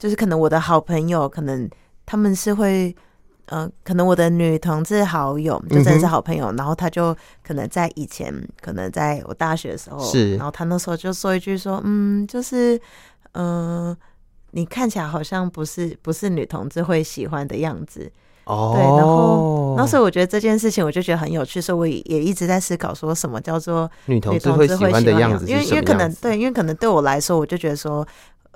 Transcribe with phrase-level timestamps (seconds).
[0.00, 1.68] 就是可能我的好朋友，可能
[2.06, 2.96] 他们是会，
[3.46, 7.14] 嗯、呃，可能我的女同志好友就真的是好朋友，嗯、然后他就
[7.46, 12.76] 可能在以前，可能在我大学的时候，是，然后他那时候就说一句说，嗯，就是，
[13.32, 13.96] 嗯、呃，
[14.52, 18.10] 你看起来好像不是不是女同志会喜欢的样子。
[18.44, 28.04] 哦，对，然后，然后所以我觉得这件事情，我就觉得很有趣，所以我也一直在思考，说什么叫做女同志会喜欢的样子，因为因为可能对，因为可能对我来说，我就觉得说，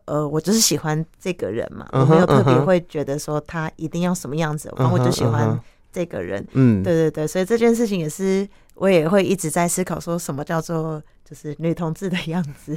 [0.07, 5.58] 呃，我就是喜欢这个人嘛，我没有特别会觉得说他一定要什么样子，然后我就喜欢
[5.93, 12.76] 这个人，嗯，对对对，所以这件事情也是我也会一直在思考，说什么叫做就是女同志的样子。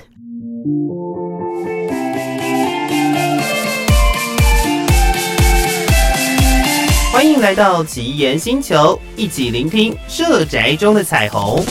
[7.12, 11.66] 欢迎来到奇岩星球，一起聆听社宅中的彩虹。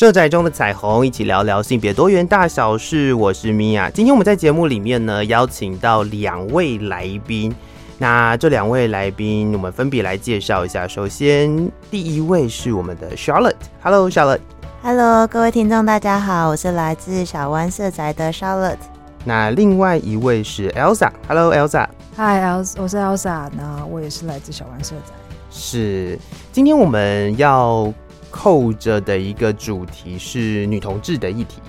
[0.00, 3.12] 社宅中的彩虹，一起聊聊性别多元大小事。
[3.12, 7.54] 我是米娅，今天我们在节目里面呢，邀请到两位来宾。
[7.98, 10.88] 那这两位来宾，我们分别来介绍一下。
[10.88, 13.56] 首先，第一位是我们的 Charlotte。
[13.82, 14.40] Hello，Charlotte。
[14.82, 18.78] Hello，各位听众，大家好，我是来自小湾社宅的 Charlotte。
[19.26, 21.10] 那另外一位是 Elsa。
[21.28, 21.86] Hello，Elsa。
[22.16, 23.50] Hi，Elsa，我是 Elsa。
[23.54, 25.12] 那我也是来自小湾社宅。
[25.50, 26.18] 是，
[26.52, 27.92] 今天我们要
[28.30, 31.60] 扣着的一个主题是女同志的议题。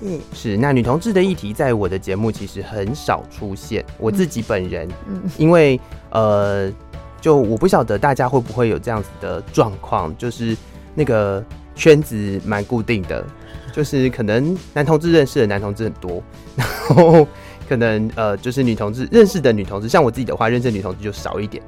[0.00, 3.84] 是是，那女同志的议题在我的节目其实很少出现。
[3.98, 6.72] 我自己本人，嗯，因为呃，
[7.20, 10.56] 就我不晓得大家会不会有这样子的状况，就是
[10.94, 11.44] 那个。
[11.76, 13.24] 圈子蛮固定的，
[13.72, 16.22] 就是可能男同志认识的男同志很多，
[16.54, 17.26] 然后
[17.66, 21.62] 可能呃，就是女同志认识的女同志，像我自己的话，认识的女同志就少一点。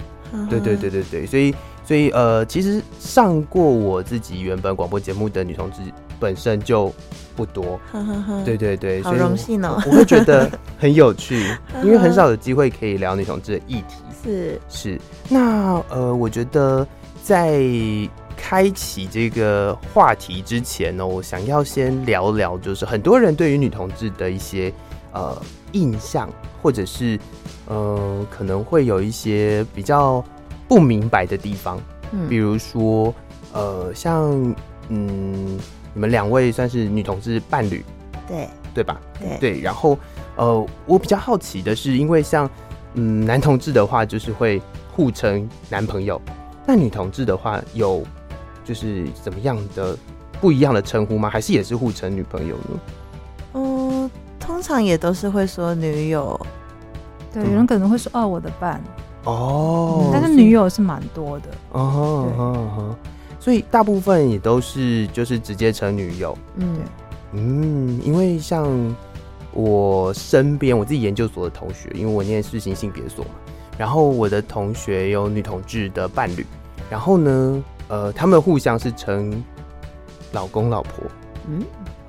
[0.50, 5.80] 对对对对对，所以所以呃，其实上过我自己原本广播节目的女同志
[6.20, 6.92] 本身就
[7.36, 7.78] 不多。
[8.44, 11.44] 对对对，好荣幸哦，我会觉得很有趣，
[11.84, 13.97] 因为很少有机会可以聊女同志的议题。
[14.22, 16.87] 是是，那呃，我觉得
[17.22, 17.60] 在。
[18.34, 24.72] 开启这个话题之前呢，我想要先聊聊，就是很多人对于女同志的一些
[25.12, 25.41] 呃
[25.72, 26.28] 印象，
[26.60, 27.16] 或者是
[27.69, 30.25] 呃可能会有一些比较
[30.72, 31.78] 不明白的地方，
[32.12, 33.15] 嗯，比如说
[33.53, 34.33] 呃像
[34.88, 35.59] 嗯
[35.93, 37.84] 你们两位算是女同志伴侣，
[38.27, 38.99] 对对吧？
[39.21, 39.99] 对对，然后
[40.37, 42.49] 呃我比较好奇的是，因为像
[42.94, 44.62] 嗯男同志的话就是会
[44.97, 46.19] 互称男朋友，
[46.66, 48.03] 那女同志的话有。
[48.65, 49.99] 就是怎么样的
[50.41, 51.28] 不一样的称呼吗？
[51.28, 52.81] 还是也是互称女朋友呢？
[53.55, 56.41] 嗯，通常也都是会说女友。
[57.34, 58.81] 对，有人可能会说哦，我的伴。
[59.25, 61.47] 哦、嗯，但是女友是蛮多的。
[61.72, 66.37] 哦，对，所以大部分也都是就是直接成女友。
[66.56, 66.78] 嗯，
[67.32, 68.69] 嗯，因为像
[69.53, 73.31] 我身边我自己研究所的同学，因为我念世行性别所嘛，
[73.78, 76.47] 然后我的同学有女同志的伴侣，
[76.91, 77.65] 然后呢。
[77.88, 79.44] 呃，他们互相是称
[80.31, 81.05] 老公老婆，
[81.47, 81.62] 嗯，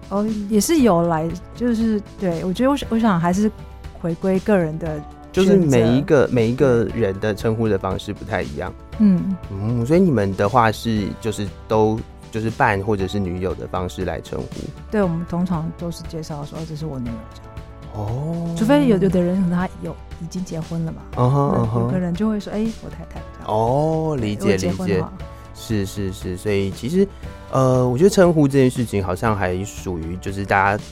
[0.08, 3.52] 哦，也是有来，就是对我觉得我想我想还是
[4.00, 4.98] 回归个人的，
[5.34, 9.36] 就是每一个每一个人的称呼的方式不太一样，嗯。
[9.52, 12.00] 嗯，所以你们的话是就是都
[12.32, 14.46] 就是伴或者是女友的方式来称呼，
[14.90, 25.04] 对，我们通常都是介绍说这是我女友这样，哦，除非有有的人可能他有已经结婚了嘛，嗯哼嗯哼，有个人就会说哎、欸，我太太这样，哦，理解理解。
[25.56, 27.08] 是是是，所以其实，
[27.52, 30.84] 呃，我觉得称呼这件事情好像还属于就是大家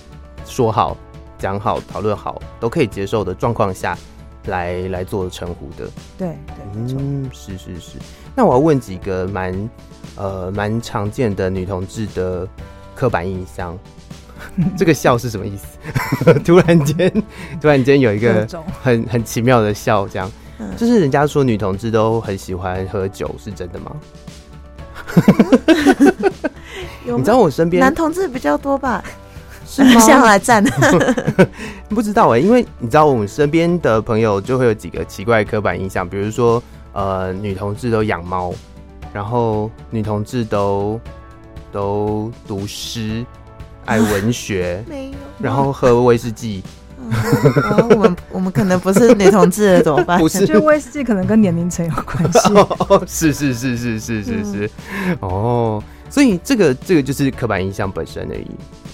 [0.45, 0.95] 说好、
[1.39, 3.97] 讲好、讨论好都可以接受的状况下
[4.45, 5.89] 来来做称呼的。
[6.17, 7.97] 对对，嗯，是是是。
[8.35, 9.69] 那我要问几个蛮
[10.15, 12.47] 呃蛮常见的女同志的
[12.95, 13.77] 刻板印象，
[14.77, 15.77] 这个笑是什么意思？
[16.45, 17.11] 突然间
[17.61, 18.47] 突然间有一个
[18.81, 20.31] 很很奇妙的笑，这样，
[20.77, 23.95] 就是人家说女同志都很喜欢喝酒，是真的吗？
[27.03, 29.03] 你知道我身边男同志比较多吧？
[29.71, 29.99] 是吗？
[30.01, 30.61] 向来站，
[31.87, 38.53] 不知道哎、欸，因为你知道我们身边的朋友就会有几个奇怪的刻板印象，比如说呃，女同志都养猫，
[39.13, 40.99] 然后女同志都
[41.71, 43.25] 都读诗，
[43.85, 46.61] 爱 文学，没有，然后喝威士忌。
[47.13, 50.19] 哦、我们我们可能不是女同志了，怎么办？
[50.19, 52.53] 不是，就威士忌可能跟年龄层有关系。
[52.87, 54.69] 哦，是是是是是是是，
[55.07, 58.47] 嗯、哦，所以这个这个就是刻板印象本身而已，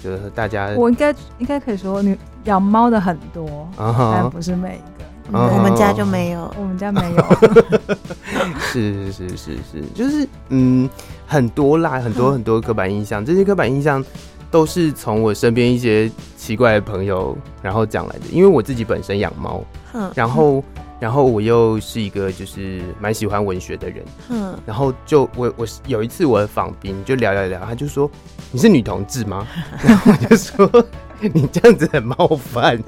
[0.04, 0.70] 就是大家。
[0.78, 4.84] 我应该应该可以说，你养猫的很多，但不是每一个。
[5.30, 7.26] 我们家就没有，我们家没有。
[8.72, 10.90] 是是是是是，就是嗯，
[11.26, 14.02] 很多啦，很多 很多刻板印象，这些刻板印象
[14.50, 18.22] 都是从我身边一些奇怪的朋友然后讲来的。
[18.32, 19.62] 因为我自己本身养猫，
[20.16, 20.64] 然后
[21.00, 28.10] 然后我又是一个就是蛮喜欢文学的人，嗯，然后就我我有一次我的访宾就聊聊聊，他就说，
[28.52, 29.46] 你是女同志吗？
[29.84, 30.86] 然后我就说。
[31.20, 32.80] 你这样子很冒犯，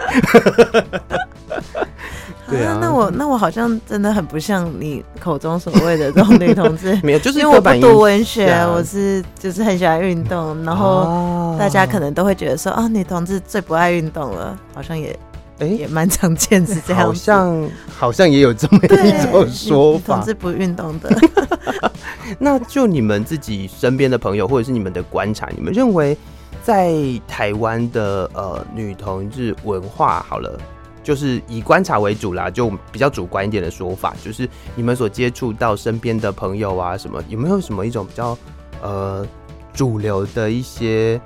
[2.48, 15.18] 对啊，那我那我好像真的很不像你口中所谓的这种女同志， 没有，就是因为我不读文学，我是就是很喜欢运动，然后大家可能都会觉得说啊，女同志最不爱运动了，好像也
[15.60, 21.10] 哎也蛮常见是这样，好像好像也有这么一种 说法，同志不运动的。
[22.40, 26.18] 那就你们自己身边的朋友，或者是你们的观察，你们认为？
[26.62, 26.94] 在
[27.28, 30.60] 台湾的呃女同志文化，好了，
[31.02, 38.38] 就是以观察为主啦，就比较主观一点的说法，就是你们所接触到身边的朋友啊，什么有没有什么一种比较
[38.82, 39.26] 呃
[39.74, 41.20] 主流的一些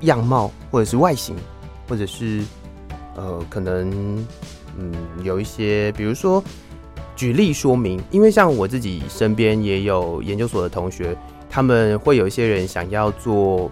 [0.00, 1.34] 样貌，或者是外形，
[1.88, 2.42] 或者是
[3.16, 4.24] 呃可能
[4.78, 6.42] 嗯有一些，比如说
[7.16, 11.16] 举例说明，因为像我自己身边也有研究所的同学，
[11.50, 13.70] 他们会有一些人想要做。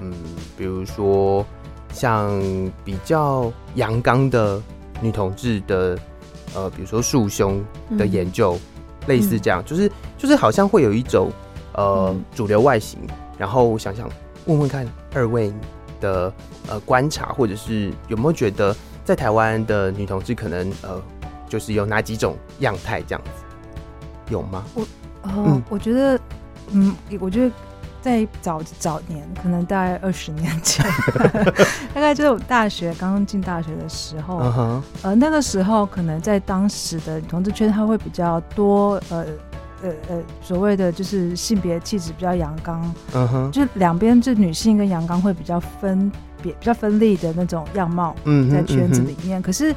[0.00, 0.12] 嗯，
[0.58, 1.46] 比如说
[1.92, 2.42] 像
[2.84, 4.60] 比较阳刚的
[5.00, 5.96] 女同志的，
[6.52, 7.64] 呃，比如说束胸
[7.96, 11.30] 的研究，嗯、类似这样，就是就是好像会有一种
[11.74, 12.98] 呃、嗯、主流外形，
[13.38, 14.10] 然后我想想
[14.46, 15.52] 问问看二位
[16.04, 16.32] 的
[16.68, 21.00] 呃观察，或者是有没有觉得在台湾的女同志可能呃
[21.48, 23.30] 就是有哪几种样态这样子，
[24.32, 24.64] 有吗？
[24.74, 24.82] 我
[25.22, 26.20] 呃、嗯，我觉得
[26.72, 27.54] 嗯，我觉得。
[28.04, 30.84] 在早早年，可能大概二十年前，
[31.94, 34.82] 大概就是我大学刚刚进大学的时候，uh huh.
[35.00, 39.24] 呃，那个时候可能在当时的同志圈，他会比较多，呃
[39.82, 42.82] 呃呃，所谓的就是性别气质比较阳刚
[43.12, 43.50] ，uh huh.
[43.50, 46.10] 就两边就女性跟阳刚会比较分
[46.42, 48.14] 别、比较分立的那种样貌，
[48.50, 49.40] 在圈子里面。
[49.40, 49.44] Uh.
[49.44, 49.74] 可是，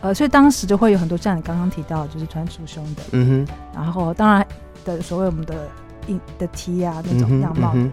[0.00, 3.76] 呃，所以当时就会有很多像你刚刚提到，就是穿束胸的，嗯哼、uh，huh.
[3.76, 4.46] 然后当然
[4.84, 5.54] 的所谓我们的。
[6.38, 7.92] 的 T 啊，那种样貌，嗯嗯、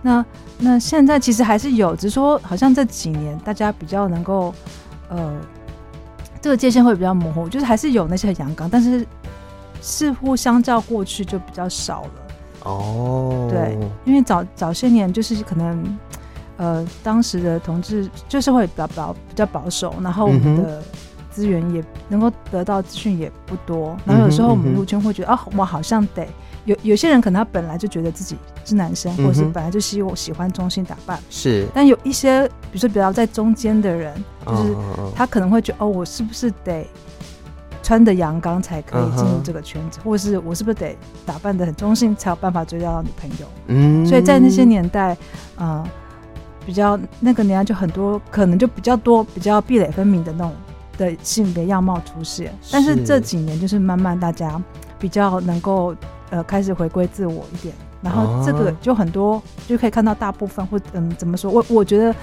[0.00, 0.26] 那
[0.58, 4.54] 那现在其实还是有，只是说好像这几年大家比较能够，
[5.08, 5.36] 呃，
[6.40, 9.04] 这个界限会比较模糊，就是还是有那些阳刚，但是
[9.80, 12.10] 似乎相较过去就比较少了。
[12.64, 15.98] 哦，对，因为早早些年就是可能，
[16.56, 20.82] 呃，当时的同志就是会比较保比较保守，然后我们的
[21.30, 26.26] 资源也能够得到资讯也不多，然后有时候我们入圈会觉得，啊，我好像得。
[26.64, 31.66] 有有些人可能他本来就觉得自己是男生，或者是本来就希我喜欢中性打扮，是。
[31.72, 34.12] 但有一些，比如说比较在中间的人，
[34.44, 34.76] 就是
[35.14, 36.86] 他可能会觉得，哦，我是不是得
[37.88, 40.94] 穿的阳刚才可以进入这个圈子，或者是我是不是得
[41.24, 43.46] 打扮的很中性才有办法追到女朋友？
[43.68, 44.04] 嗯。
[44.06, 45.16] 所以在那些年代，
[45.56, 45.82] 呃，
[46.66, 50.52] 比较那个年代就很多，可能就比较多比较壁垒分明的那种
[50.98, 52.52] 的性别样貌出现。
[52.70, 54.62] 但是这几年就是慢慢大家
[54.98, 55.96] 比较能够。
[56.30, 61.50] 呃，开始回归自我一点，然后这个就很多，就可以看到大部分或嗯，怎么说？
[61.50, 62.14] 我我觉得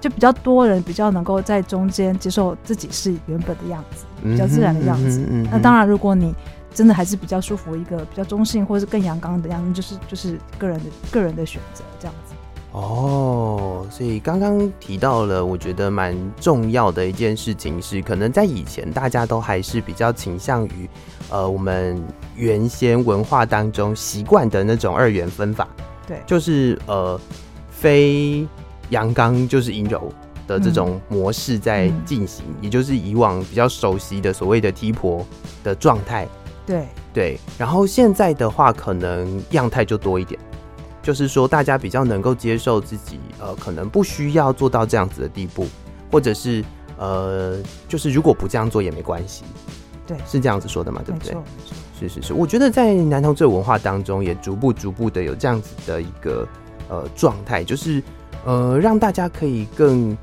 [0.00, 5.20] 就比较多人比较能够在中间接受自己是原本的样子，比较自然的样子。
[5.20, 6.34] 嗯嗯嗯嗯、那当然，如果你
[6.72, 12.34] 真的还是比较舒服一个比较中性或是更阳刚的样子，就是就是个人的个人的选择这样子。
[12.72, 20.88] 哦，所以刚刚提到了，我觉得蛮重要的一件事情是，可能在以前大家都还是比较倾向于。
[21.30, 22.00] 呃，我们
[22.34, 25.68] 原先文化当中习惯的那种二元分法，
[26.04, 27.20] 对，就是呃，
[27.70, 28.44] 非
[28.90, 30.12] 阳刚就是阴柔
[30.46, 35.26] 的这种模式在进行，嗯、也就是以往比较熟悉的所谓的踢婆
[35.64, 36.28] 的状态，
[36.66, 37.40] 对对。
[37.58, 40.38] 然后现在的话，可能样态就多一点，
[41.02, 45.66] 就是说大家比较能够接受自己，呃，可能不需要做到这样子的地步，
[46.10, 46.64] 或者是
[46.98, 49.44] 呃，就是如果不这样做也没关系。
[50.06, 51.00] 对，是这样子说的嘛？
[51.06, 51.36] 对不对？
[52.00, 56.48] 是是是，我觉得在男同志文化当中，也逐步逐步的有这样子的一个
[56.88, 58.02] 呃状态，就是
[58.44, 60.16] 呃让大家可以更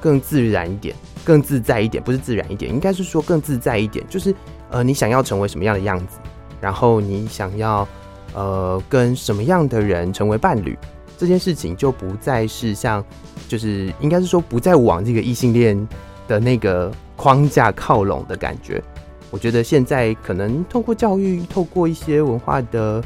[0.00, 0.94] 更自然一点，
[1.24, 4.04] 更自在一点，不是自然一点，应该是说更自在一点。
[4.08, 4.34] 就是
[4.70, 6.18] 呃你想要成为什么样的样子，
[6.60, 7.86] 然后你想要
[8.34, 10.78] 呃跟什么样的人成为伴侣，
[11.16, 13.04] 这件事情就不再是像，
[13.48, 15.88] 就是应该是说不再往这个异性恋
[16.26, 18.82] 的那个框架靠拢的感觉。
[19.30, 23.02] 我觉得现在可能透过教育，透过一些文化的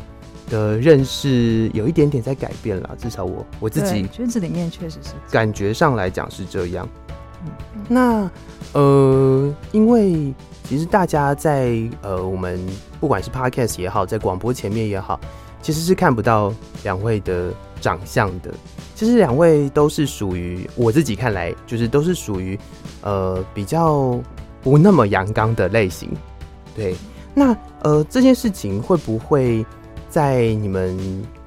[0.53, 2.95] 的认识，有一点点在改变了。
[2.99, 6.87] 至少我我自己圈子里面确实是感觉上来讲是这样。
[7.45, 7.51] 嗯，
[7.89, 8.31] 那
[8.75, 12.61] 呃，因为其实大家在呃，我们
[13.01, 15.19] 不管是 Podcast 也好，在广播前面也好，
[15.63, 16.53] 其实是看不到
[16.85, 18.53] 两位的长相的。
[18.95, 22.59] 其实两位都是属于我自己看来，就是都是属于
[23.01, 24.21] 呃比较
[24.63, 26.11] 不那么阳刚的类型。
[26.77, 26.95] 对，
[27.35, 29.65] 那呃这件事情会不会
[30.13, 30.95] 在你们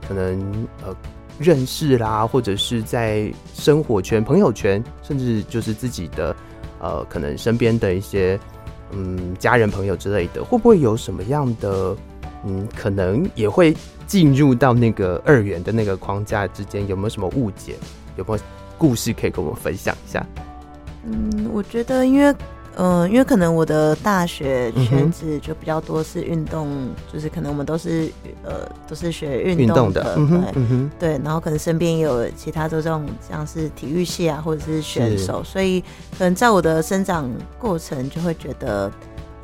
[0.08, 0.96] 可能呃
[1.38, 6.36] 认识啦，或者是在生活圈、朋友圈，甚至就是自己的
[6.80, 8.40] 呃可能身边的一些
[8.92, 11.96] 嗯家人、朋友之类的，会不会有什么样的
[12.44, 13.76] 嗯可能也会？
[14.08, 17.74] 进入到那个二元的那个框架之间，有没有什么误解？
[18.18, 18.44] 有没有
[18.78, 20.24] 故事可以跟我们分享一下？
[21.04, 22.32] 嗯，我觉得，因为，
[22.76, 28.10] 嗯、呃，因为可能我的大学圈子就比较多是运动，嗯、就是可能我们都是
[28.44, 35.82] 呃都是学运动的，动的对、嗯，对，然后可能身边也有其他的这种像是体育系啊，或者是选手，所以
[36.18, 37.30] 可能在我的生长
[37.60, 38.92] 过程就会觉得。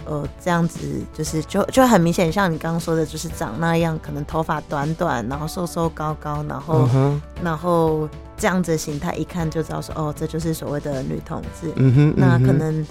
[0.03, 0.79] 呃，这样子
[1.13, 11.71] 就是就就很明显，像你刚刚说的，就是长那样，可能头发短短，然后瘦瘦高高，然后、嗯、然后这样子的形态，一看就知道说，哦，这就是所谓的女同志。
[11.75, 12.85] 嗯哼，那可能。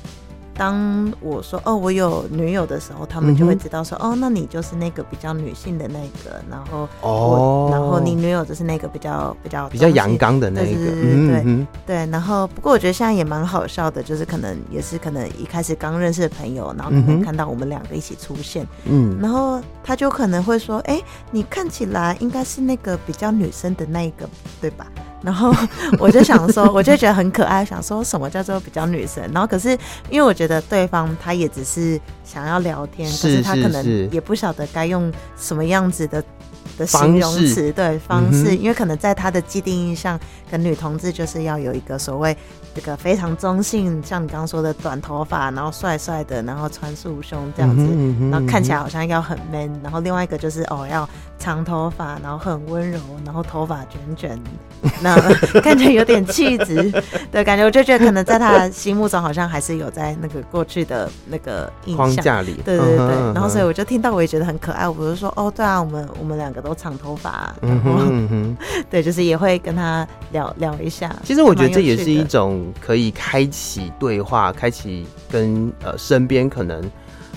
[0.60, 12.10] 当我说哦，我有女友的时候，他们就会知道说、嗯、哦，那你就是那个比较女性的那个，然后哦，然后你女友就是那个比较比较比较阳刚的那一个，对对对对、嗯对，对。
[12.10, 24.28] 然后不过我觉得现在也蛮好笑的，就是可能也是可能一开始刚认识的朋友，然后可能看到我们两个一起出现，嗯，然后他就可能会说，哎、欸，你看起来应该是那个比较女生的那一个，
[24.60, 24.86] 对吧？
[25.22, 25.54] 然后
[25.98, 29.22] 我就想说，我就觉得很可爱，想说什么叫做比较女神。
[29.32, 29.70] 然后可是
[30.08, 36.22] 因为我觉得对方他也只是想要聊天，可是他可能也不晓得该用什么样子的
[36.78, 40.18] 的形容词对方式，因为可能在他的既定印象，
[40.50, 42.36] 跟女同志就是要有一个所谓
[42.74, 47.86] 这个非常中性，像你刚刚说的短头发，然后帅帅的，然后穿束胸这样子，
[48.30, 49.70] 然后看起来好像要很 man。
[49.82, 51.08] 然后另外一个就是哦要。
[51.40, 54.38] 长头发，然后很温柔，然后头发卷卷，
[55.00, 55.16] 那
[55.62, 56.92] 看起来有点气质
[57.32, 68.02] 的感觉，我就觉得可能在他心目中好像还是有在那个过去的那个印象框架里，对对对，然后所以我就听到我也觉得很可爱，我就说哦，对啊，我们我们两个都长头发，然后、
[68.90, 71.14] 对，就是也会跟他聊聊聊一下。
[71.24, 76.82] 其实我觉得这也是一种可以开启对话，开启跟呃身边可能。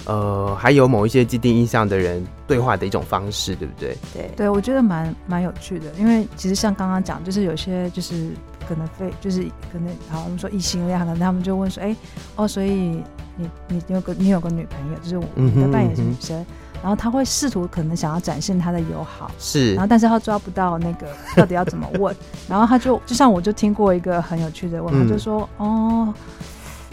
[0.05, 3.95] 呃，还有某一些既定印象的人对话的一种方式，对不对？
[4.13, 8.31] 对，对我觉得蛮蛮有趣的，因为其实像刚刚讲，就是有些就是
[8.67, 11.95] 可能非就是可能好，我们说异性恋，可能他们就问说，哎、欸，
[12.35, 13.01] 哦，所以
[13.37, 15.23] 你你有个你有个女朋友，就是我
[15.61, 16.45] 的扮演是女生，嗯、
[16.83, 22.15] 然后他会试图可能想要展现他的友好，是，然后但是他抓不到那个到底要怎么问，
[22.47, 26.13] 然后他就就像我就听过一个很有趣的问，他就说，嗯、哦。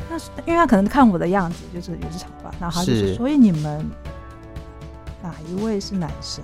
[0.09, 3.85] 那是因为他可能看我的样子，就是也是长发，然后他就是，所以你们
[5.23, 6.43] 哪一位是男生？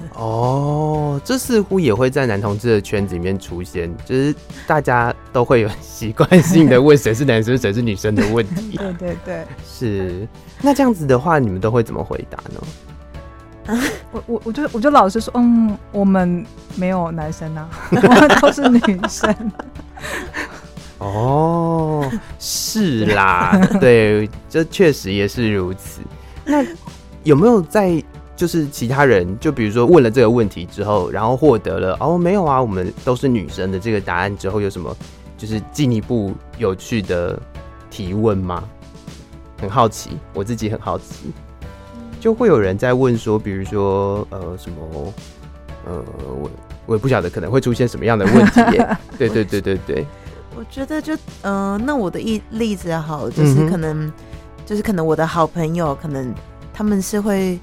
[0.14, 4.34] 哦，这似乎也会在男同志的圈子里面出现，就是
[4.66, 8.76] 大家都会有习惯性的问谁是男生谁是女生的问题。
[8.78, 10.26] 对对对，是。
[10.60, 12.60] 那这样子的话，你们都会怎么回答呢？
[14.10, 16.44] 我我我就我就老实说，嗯，我们
[16.74, 19.34] 没有男生啊，我们都是女生。
[20.98, 22.08] 哦，
[22.38, 26.00] 是啦，对，这确实也是如此。
[26.44, 26.64] 那
[27.22, 28.02] 有没有在
[28.42, 34.96] 就是其他人，就比如说问了这个问题之后，然后获得了哦，没有啊，我们都是女生的这个答案之后，有什么
[35.38, 37.40] 就是进一步有趣的
[37.88, 38.64] 提问吗？
[39.60, 41.30] 很好奇，我自己很好奇，
[42.18, 45.14] 就会有人在问说，比如说呃什么
[45.86, 46.02] 呃，
[46.40, 46.50] 我
[46.86, 48.96] 我也不晓得可能会出现什么样的问题耶。
[49.16, 50.04] 对对对对对。
[50.56, 54.12] 我觉得就嗯、呃，那我的一例子好，就是可能、嗯，
[54.66, 56.34] 就是可能我的好朋友，可能
[56.72, 57.56] 他们是会，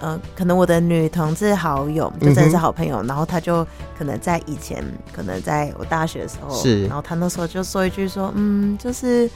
[0.00, 9.26] 呃，可能我的女同志好友就真的是好朋友、嗯，然后她就可能在以前，可能在我大学的时候，是，然后她那时候就说一句说，嗯，就是，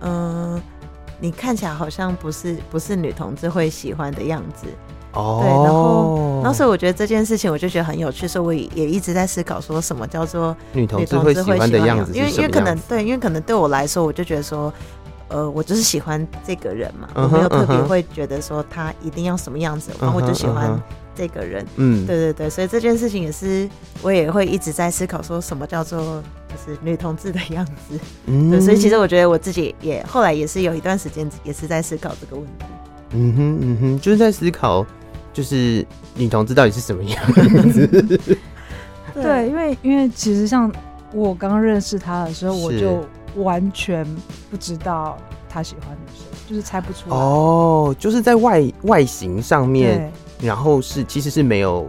[0.00, 0.62] 嗯、呃，
[1.20, 4.66] 你看起来好像不是不是女同志会喜欢的样子。
[5.14, 14.72] 哦，对，然后，然后所以我觉得这件事情，我就觉得很有趣，所以我也也一直在思考，说什么叫做女同志会喜欢的样子，因为因为可能对，因为可能对我来说，我就觉得说，
[15.32, 20.80] 呃，我就是喜欢这个人嘛，我没有特别会觉得说他一定要什么样子，然后我就喜欢
[21.14, 23.68] 这个人，嗯，对对对，所以这件事情也是
[24.02, 32.64] 我也会一直在思考，说什么叫做就是女同志的样子，嗯，对，所以其实我觉得我自己也后来也是有一段时间也是在思考这个问题，
[33.12, 34.86] 嗯哼嗯哼，就是在思考。
[35.34, 35.82] 就是
[36.14, 37.32] 女同志到底是什么样
[37.72, 37.86] 子？
[39.16, 40.70] 对，因为因为其实像
[41.10, 43.02] 我刚认识他的时候，我就
[43.36, 44.06] 完全
[44.50, 45.16] 不知道
[45.48, 47.16] 他喜欢女生，就是猜不出来。
[47.16, 51.86] 哦，就是在外外形上面，然后是其实是没有，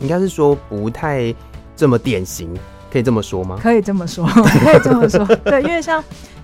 [0.00, 1.34] 应该是说不太
[1.76, 2.52] 这么典型，
[2.92, 3.58] 可以这么说吗？
[3.62, 5.24] 可以这么说， 可以这么说。
[5.44, 6.02] 对，因为像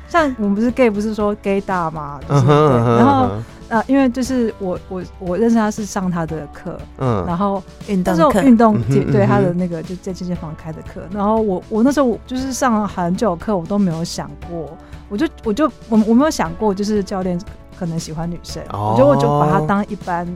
[0.08, 3.30] 像我们不是 gay，不是说 gay 大嘛，就是 uh -huh, 对 uh -huh, 然后。
[3.68, 14.76] 啊，因为就是我我我认识他是上他的课，嗯，然后运动课运动对对他的那个就在健身房开的课，然后我我那时候就是上了很久课，我都没有想过，
[15.08, 17.40] 我就我就我我没有想过，就是教练
[17.78, 20.26] 可能喜欢女生，哦、我觉得我就把他当一般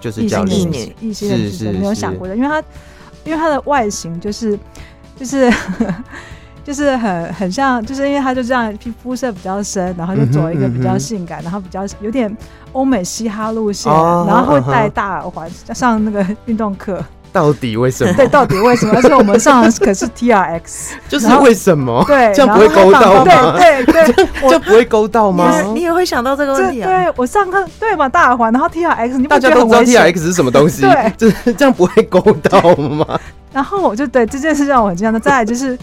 [0.00, 2.62] 就是异性异女异性的女生没有想过的，因为他
[3.24, 4.58] 因为他的外形就是
[5.16, 5.50] 就是。
[6.64, 12.34] 就是很很像，就是因为他就这样，皮肤色比较深，然后就走一个比较性感，嗯、然后比较有点
[12.72, 17.04] 欧美嘻哈路线，哦、然后会戴大耳环，加上那个运动课。
[17.30, 18.12] 到底为什么？
[18.14, 18.94] 对，到底为什么？
[18.94, 22.02] 而且我们上的可是 T R X， 就是为什么？
[22.06, 23.56] 对， 这样不会勾到吗？
[23.58, 25.60] 对对对，就不会勾到吗？
[25.74, 26.88] 你也会想到这个问题啊？
[26.88, 30.82] 对，我上课对嘛，大耳环，然后 T R X，你大家都知道 T R X 是什么东西？
[30.82, 33.18] 对， 就是这样不会勾到吗？
[33.52, 35.10] 然后我就对这件事让我很惊讶。
[35.10, 35.76] 那再来就是。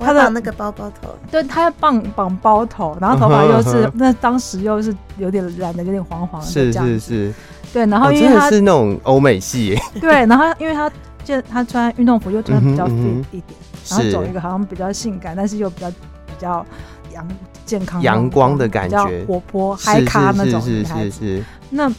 [0.00, 3.90] 他的那个包包头，对，他要绑绑包头，然后头发又是、uh.
[3.94, 7.34] 那当时又是有点染的有点黄黄的，是是是，
[7.72, 10.90] 对，然后因为他、哦、是那种欧美系，对，然后因为他
[11.22, 13.58] 就他穿运动服又穿比较 fit 一点，
[13.88, 16.66] 然后走一个好像比较性感，但是又比较比较
[17.14, 17.26] 阳
[17.64, 21.90] 健康阳光的感觉，活泼嗨咖那种是是是，是，是，那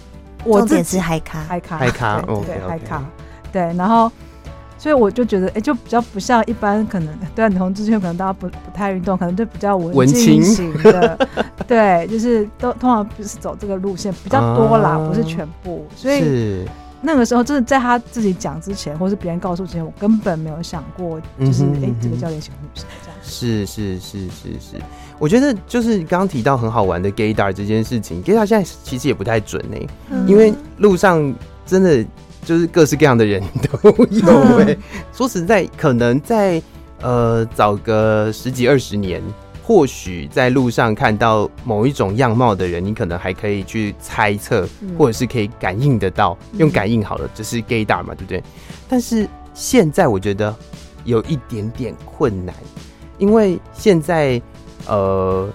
[0.44, 1.40] 我自己是嗨咖。
[1.48, 3.04] 嗨咖嗨咖，对对嗨咖，
[3.52, 4.12] 对，然后。
[4.86, 11.28] 所以我就觉得，哎、欸，就比较不像一般可能对啊，女同志圈可能大家不不太运动，可能就比较文青型的，
[11.68, 15.84] 对，就是都通常不是走这个路线比较多啦，啊、不是全部。
[15.96, 16.64] 所以
[17.02, 23.18] 那个时候，就是在他自己讲之前，或是别人告诉之前，我根本没有想过，就是哎、欸，这个教练喜欢女生这样。
[23.24, 24.80] 是是是是是，
[25.18, 31.34] 我觉得就是刚刚提到很好玩的 gaydar 这件事情，gaydar 现在其实也不太准呢、欸嗯，因为路上
[31.66, 32.06] 真的。
[32.46, 34.78] 就是各式各样的人都有哎、欸，
[35.12, 36.62] 说实在，可能在
[37.02, 39.20] 呃早个十几二十年，
[39.64, 48.44] 或许在路上看到某一种样貌的人，你可能还可以去猜测，或者是可以感应得到，用感应好了，这是 gaydar 嘛，对不对？
[48.88, 50.56] 但是现在我觉得
[51.04, 52.54] 有一点点困难，
[53.18, 54.40] 因为现在
[54.86, 55.50] 呃，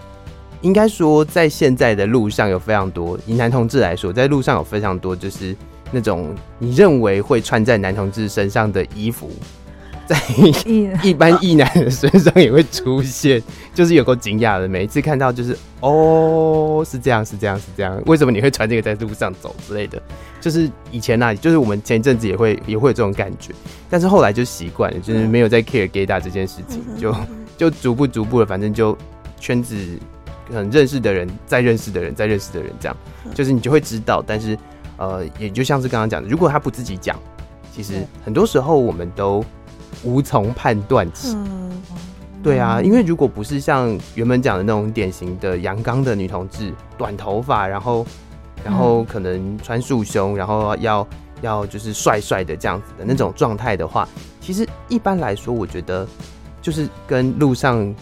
[0.60, 5.56] 应该说在现在的路上有非常多，以男同志来说，在路上有非常多就是。
[5.90, 9.30] 那种你认为会穿在男同志身上的衣服，
[10.06, 10.20] 在
[11.02, 13.42] 一般异男的身上也会出现，
[13.74, 14.68] 就是有够惊讶的。
[14.68, 18.00] 每一次看到，就是哦，是这样，是这样，是这样。
[18.06, 20.02] 为什么你会穿这个在路上走之类的？
[20.40, 23.52] 就是以前那里，就是我们前一阵子也会也会有这种感觉，
[23.88, 27.14] 但是后来就习惯了，就是没有在 care gaydar 这件事情，就
[27.56, 28.96] 就逐步逐步的，反正就
[29.38, 29.76] 圈子
[30.52, 32.96] 很认识的人，再认识的人，再认识的人，这样，
[33.34, 34.58] 就是你就会知道，但是。
[35.00, 37.18] 呃，也就像是刚刚讲的，如果他不自己讲，
[37.74, 39.42] 其实很多时候我们都
[40.04, 41.34] 无从判断起。
[42.42, 48.06] 对啊，因为如果不是像原本讲的那种典型的阳刚的女同志，短头发，然后
[48.62, 51.06] 然后可能穿束胸，然后要
[51.40, 54.06] 要就是帅帅的这样子的那种状态的话，
[54.38, 56.06] 其实一般来说，我觉得
[56.60, 57.94] 就是跟路上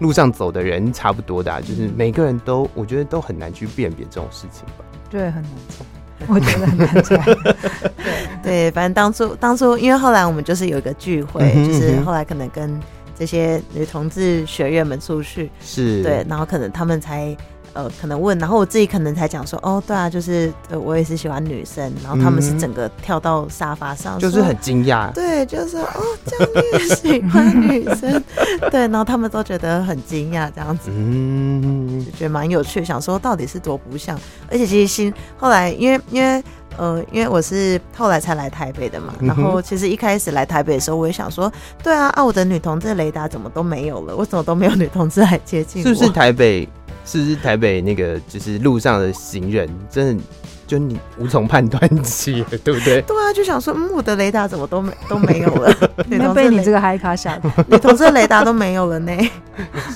[0.00, 4.84] 路上走的人差不多的啊，就是每个人都我觉得都很难去辨别这种事情吧。
[5.08, 5.86] 对，很难做。
[6.28, 7.16] 我觉得很难猜。
[8.42, 12.80] 对对，反正当初当初，因为后来我们就是有一个聚会，嗯，就是后来可能跟
[13.18, 17.36] 这些女同志学员们出去，是对，然后可能他们才。
[17.76, 28.24] 呃，可能问，然后我自己可能才讲说，哦，对啊，就是呃，我也是喜欢女生，然后他们是整个跳到沙发上，就是很惊讶，对，就是哦，这样你也喜欢女生，
[28.72, 34.18] 对，然后他们都觉得很惊讶，这样子，嗯，就觉得蛮有趣，想说到底是多不像，
[34.50, 36.42] 而且其实新后来，因为因为
[36.78, 45.88] 呃，因为我是后来才来台北的嘛，然后其实一开始来台北的时候，我也想说，对啊，啊，我的女同志雷达怎么都没有了，为什么都没有女同志来接近我？
[45.88, 46.66] 是不是台北？
[47.06, 50.24] 是不是台北那个就是路上的行人，真的
[50.66, 53.00] 就你无从判断起，对不对？
[53.06, 55.72] 对啊，就想说，嗯，我的雷达怎么都没都没有了？
[56.10, 59.12] 那被你这个嗨卡吓到，女同志雷达都没有了呢。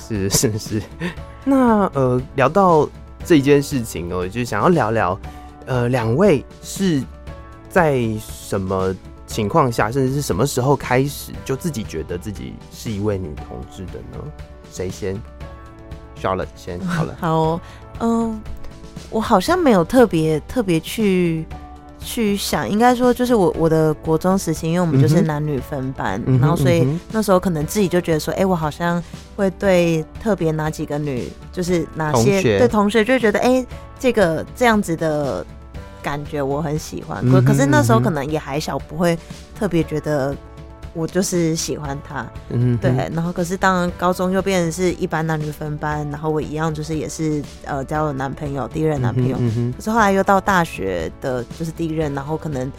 [0.07, 0.81] 是是是。
[1.43, 2.87] 那呃，聊到
[3.25, 5.19] 这一件事情，我就想要聊聊，
[5.65, 7.03] 呃，两位是
[7.69, 8.95] 在什么
[9.27, 14.23] 情况下，甚至是什么时候开始，就自己觉得自己是一位女同志的呢？
[14.71, 15.21] 谁先
[16.21, 17.15] ？Charlotte 先好了。
[17.19, 17.59] 好，
[17.99, 18.39] 嗯、呃，
[19.09, 21.45] 我好像没有特别特别去
[21.99, 29.01] 去想，应该说就是我我的国中时期，因为我们就是男女分班，嗯、然后所以那时候可能自己就觉得说，哎、欸，我好像
[29.35, 33.67] 会对特别哪几个女，就是哪些对同学就觉得，哎、欸，
[33.99, 35.45] 这个这样子的
[36.01, 37.23] 感觉我很喜欢。
[37.29, 39.17] 可可是那时候可能也还小，不会
[39.57, 40.35] 特别觉得。
[40.93, 52.69] 我就是喜欢他，嗯，对，然后可是当高中又变成是一般男女分班，然后我一样就是也是呃交了男朋友，第一任男朋友，嗯嗯，可是后来又到大学的就是第一任，然后可能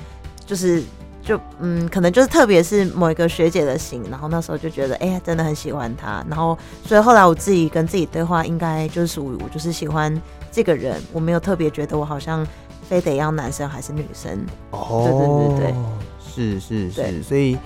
[0.44, 0.82] 就是
[1.22, 10.20] 就嗯，可能就是特别是某一个学姐的型，然后那时候就觉得哎呀，真的很喜欢他，然后所以后来我自己跟自己对话，应该就是属于我就是喜欢
[10.50, 12.46] 这个人，我没有特别觉得我好像
[12.86, 14.38] 非得要男生还是女生，
[14.72, 17.56] 哦，对对对对，是是是，所以。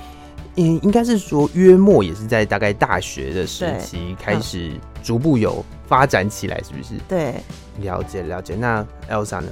[0.56, 6.94] 应应该是说，约莫也是在大概大学的时期开始逐步有发展起来，是不是？
[7.08, 7.34] 对，
[7.80, 8.54] 了解了解。
[8.54, 9.48] 那 Elsa 呢？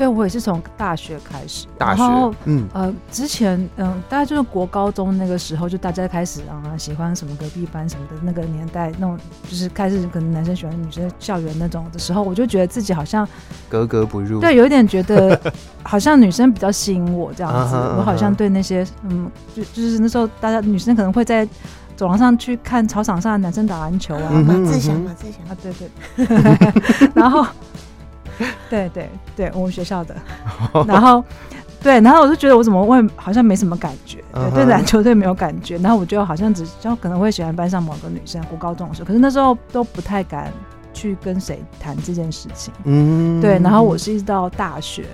[0.00, 2.02] 对，我也是从大学开始，大学，
[2.46, 2.66] 嗯。
[2.72, 13.28] 呃，之前嗯，大概就是国高中那个时候，就大家开始啊喜欢什么隔壁班什么的那个年代，那种就是开始可能男生喜欢女生校园那种的时候，我就觉得自己好像
[13.68, 15.38] 格格不入，对，有一点觉得
[15.84, 21.46] 好像女生比较吸引我这样子，我好像对那些嗯，就就是那时候大家女生可能会在
[21.94, 27.46] 走廊上去看操场上的男生打篮球啊，马志祥，马志祥啊，对对， 然后。
[28.70, 30.14] 对对对，我们学校的，
[30.86, 31.24] 然后
[31.82, 34.22] 对，然后我就觉得我怎么会好像没什么感觉，
[34.54, 40.52] 对篮球队没有感觉，然后我就好像只就可能会喜欢班上某个女生，我高中的时候，可是那时候都不太敢
[40.92, 45.06] 去跟谁谈这件事情，嗯，对，然后我是一直到大学，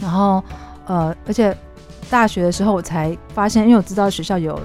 [0.00, 0.42] 然后
[0.86, 1.56] 呃，而且
[2.08, 4.58] 大学的时候我才发现，因为我知道学校有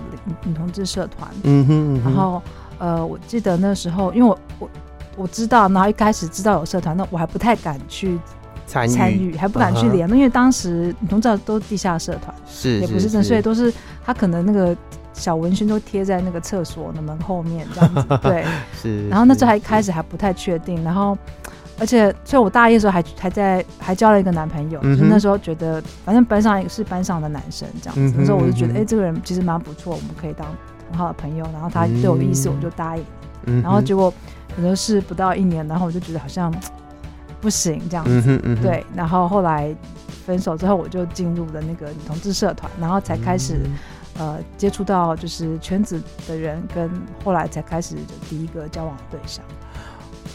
[0.44, 2.42] 女同志社团，嗯哼，然后
[2.78, 4.70] 呃，我记得那时候因为我我。
[5.20, 8.18] 我知道，然后一开始知道有社团，那我还不太敢去
[8.66, 13.10] 参与，参与还不敢去连，因为当时你都知道都地下社团，是也不是。
[13.10, 13.74] 正，所以都是。
[14.06, 14.76] 他可能那个
[15.14, 18.44] 小文宣都贴在那个厕所的门后面这样子，对，
[18.82, 19.08] 是。
[19.10, 21.16] 然后那时候还一开始还不太确定，然后
[21.78, 26.84] 而且所以我大一的时候还还在还交了一个男朋友，就那时候觉得反正班上也是。
[26.84, 30.48] 班上的男生这样子，那时候我就觉得哎，这个人其实蛮不错，我们可以当
[30.90, 33.04] 很好的朋友，然后他对我的意思我就答应，
[33.62, 34.12] 然后结果。
[34.60, 36.54] 可能是不到一年，然后我就觉得好像
[37.40, 38.86] 不行这样子，嗯哼嗯哼，对。
[38.94, 39.74] 然后后来
[40.26, 43.62] 分手之后，我就进入了那个女同志社团，然后才开始、
[44.18, 46.92] 嗯、呃接触到就是圈子的人，跟
[47.24, 49.46] 后来才开始的第一个交往的对象。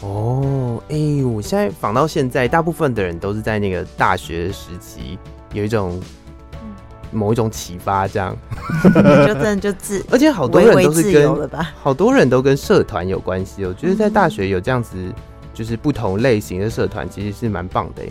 [0.01, 5.19] 哦，哎、欸，我现在仿到现在，大部分的人都是在那个大学时期
[5.53, 6.01] 有一种。
[7.15, 8.35] 某一种启发，这样
[8.83, 11.49] 就真的就自， 而且好多人都是跟
[11.81, 13.65] 好多人都跟社团有关系。
[13.65, 14.95] 我觉得在大学有这样子，
[15.53, 18.03] 就是不同类型的社团，其实是蛮棒的。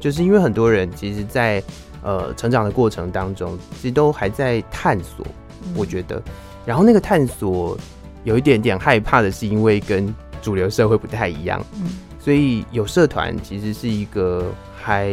[0.00, 1.66] 就是因为很多人其实在，在
[2.02, 5.26] 呃成长的过程当中，其实都还在探索。
[5.74, 6.22] 我觉得，
[6.66, 7.76] 然后那个探索
[8.24, 11.64] 有一点点害怕的是，因为跟主流社会不太一样。
[11.80, 11.88] 嗯，
[12.20, 14.44] 所以有社团其实是一个
[14.80, 15.10] 还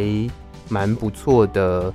[0.69, 1.93] 蛮不错的。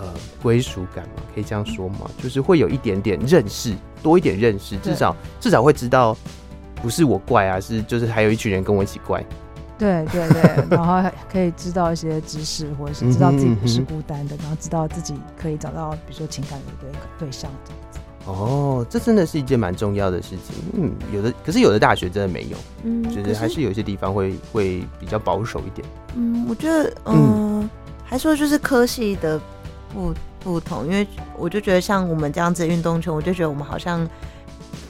[0.00, 2.08] 呃，归属感嘛，可以这样说嘛？
[2.22, 6.16] 就是会有一点点认识，多一点认识，至少至少会知道，
[6.76, 9.24] 不是我怪啊，是就是还有一群人跟我一起怪。
[9.76, 18.00] 对对对，然后还可以知道一些知识，或者是知道自己不是孤单的，嗯、然后知道自己可以找到，比如说情感的一个对象这样子。
[18.24, 20.56] 哦，这真的是一件蛮重要的事情。
[20.74, 25.86] 嗯，有的，可是有的大学真的没有，嗯，就是还是有些地方会会比较保守一点。
[26.14, 27.70] 嗯，我觉得，呃、嗯，
[28.04, 29.40] 还说就是科系的。
[29.92, 34.06] 不不同，因为我就觉得像我们这样子运动圈，我就觉得我们好像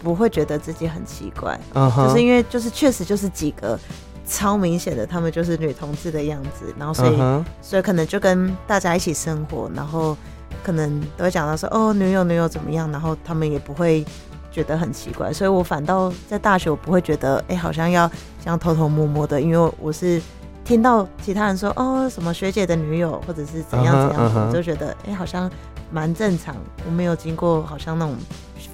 [0.03, 2.07] 不会觉得自己很奇怪，uh huh.
[2.09, 3.79] 就是因为就是确实就是几个
[4.27, 7.45] 超明显的，他们就是女同志的样子，然后所以、uh huh.
[7.63, 10.17] 所以可能就跟大家一起生活，然后
[10.63, 14.05] 可能都会讲到说哦女友女友怎么样，然后他们也不会
[14.51, 18.09] 觉得很奇怪，所以我反倒在大学我不会觉得哎、欸、好像要
[18.43, 20.21] 这样偷偷摸摸的，因为我是。
[20.69, 24.53] 听到其他人说哦，什么学姐的女友，或者是怎样怎样，uh huh, uh huh.
[24.53, 25.51] 就觉得哎、欸，好像
[25.91, 26.55] 蛮正常。
[26.85, 28.15] 我没有经过好像那种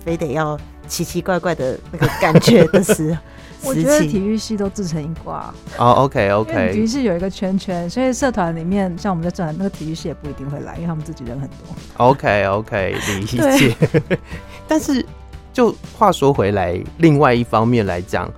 [0.05, 3.17] 非得要奇奇怪怪的那个感觉的时。
[3.63, 5.55] 我觉得体育系都自成一挂。
[5.79, 6.73] 哦、oh,，OK OK。
[6.73, 11.57] 体育系有一个圈圈，所以社团里面像我们在转那个体育系也不一定会来，因为他们自己人很多。
[11.99, 13.39] OK OK，理解。
[13.39, 14.19] 对
[14.67, 15.07] 但是
[15.53, 18.29] 就话说回来，另外一方面来讲，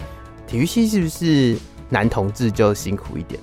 [0.46, 1.56] 体育系是不是？
[1.88, 3.40] 男同志就辛苦一点，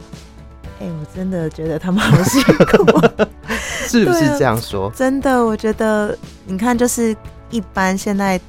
[0.79, 2.85] 哎、欸，我真的觉得他们好辛苦，
[3.87, 4.91] 是不是这样说？
[4.95, 7.15] 真的，我觉得你看，就是
[7.49, 8.39] 一般现在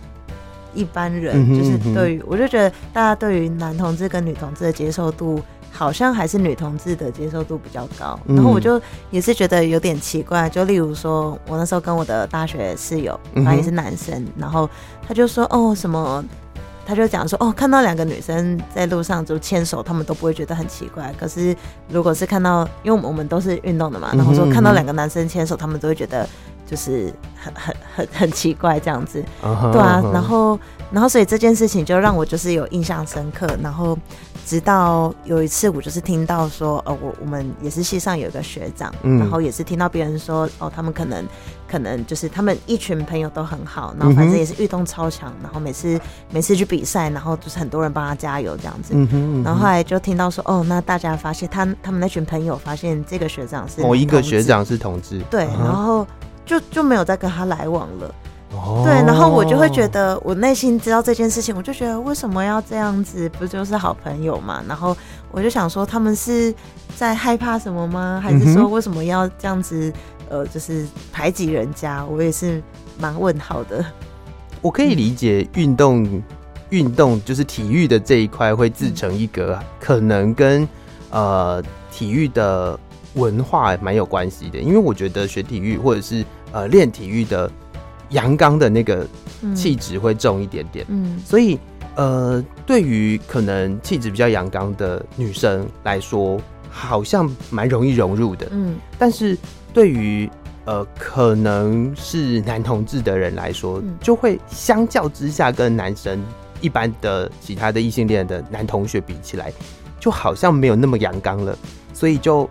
[0.75, 8.19] 一般人，就是对于，嗯嗯，我就觉得大家对于男同志跟女同志的接受度好像还是女同志的接受度比较高。
[8.27, 8.81] 然后我就
[9.11, 14.69] 也是觉得有点奇怪，就例如说我那时候跟我的大学室友，他也是男生，然后
[15.07, 16.25] 他就说哦什么。
[16.87, 21.12] 他就讲说，哦，看到两个女生在路上就牵手，他们都不会觉得很奇怪。
[21.18, 21.57] 可是
[21.88, 26.29] 如果是看到，因为我们都是运动的嘛，然后说看到两个男生牵手，他们都会觉得
[26.66, 29.25] 就是很很很很奇怪这样子。
[29.40, 30.59] 对啊，然后
[30.90, 33.99] 然后所以这件事情就让我就是有印象深刻，然后。
[34.47, 41.25] 直到有一次，我就是听到说，哦，我我们也是系上有一个学长，嗯、然后也是听到别人说，哦，他们可能
[41.75, 56.07] 可能就是他们一群朋友都很好，然后反正也是运动超强，然后每次每次去比赛，然后就是很多人帮他加油这样子，嗯嗯、然后后来就听到说，哦，那大家发现他他们那群朋友发现这个学长是某一个学长是同志，对，然后
[56.47, 58.15] 就就没有再跟他来往了。
[58.85, 63.29] 对，然后我就会觉得，我内心知道这件事情，我就觉得为什么要这样子？
[63.31, 64.63] 不就是好朋友嘛？
[64.69, 64.97] 然后
[65.33, 66.55] 我就想说，他们是
[66.95, 68.21] 在害怕什么吗？
[68.23, 69.93] 还是说为什么要这样子？
[70.29, 72.05] 呃，就是排挤人家？
[72.05, 72.63] 我也是
[72.99, 73.85] 蛮问号的。
[74.61, 76.23] 我可以理解运动，
[76.71, 80.69] 运动就是体育的这一块会自成一格，可能跟
[81.11, 82.79] 呃体育的
[83.15, 84.59] 文化蛮有关系的。
[84.59, 87.51] 因为我觉得学体育或者是呃练体育的。
[88.11, 89.05] 阳刚的那个
[89.57, 91.59] 气质会重一点点，嗯，所以
[91.97, 96.39] 呃，对于可能气质比较阳刚的女生来说，
[96.71, 99.37] 好像蛮容易融入的，嗯，但是
[99.75, 100.31] 对于
[100.65, 106.25] 呃可能是男同志的人来说，就会相较之下跟男生
[106.63, 109.53] 一般的其他的异性恋的男同学比起来，
[110.01, 111.59] 就好像没有那么阳刚了，
[111.93, 112.49] 所以就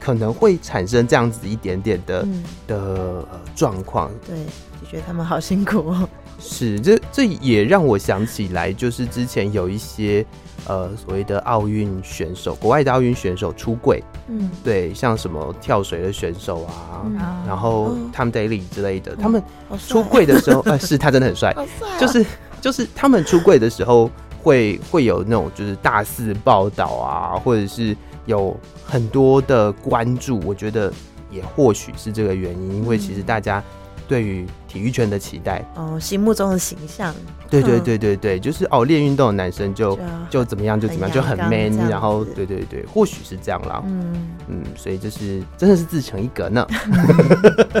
[0.00, 4.36] 可能会产生这样子一点点的、嗯、的状况，对。
[4.80, 6.08] 就觉得他们好辛苦哦。
[6.38, 10.24] 是，这这也让我想起来，就是之前有一些
[10.66, 17.16] 呃所谓的奥运选手，国外的奥运选手出柜，嗯，对，像什么跳水的选手啊，嗯、
[17.46, 19.42] 然后 Tom Daley 之类的，嗯、他们
[19.86, 21.54] 出柜的时候， 哎、哦，是他真的很帅，
[21.98, 22.24] 就是
[22.60, 24.10] 就是他们出柜的时候
[24.42, 30.92] 会会有那种就是大肆报道啊，或者是有很多的关注，我觉得
[31.30, 33.62] 也或许是这个原因，因为其实大家。
[34.08, 37.14] 对于体育圈的期待哦，心目中的形象，
[37.50, 39.98] 对对对对对，就是哦，练运动的男生就
[40.30, 46.66] 就怎么样就怎么样，就很 man，然后对对对，或许是这样啦，嗯嗯，所以就是真的是自成一格呢，